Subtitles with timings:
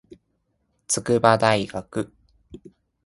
[0.87, 2.09] 筑波大学